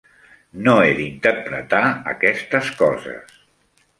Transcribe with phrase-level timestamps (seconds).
[0.67, 1.83] No he d'interpretar
[2.15, 3.39] aquestes coses.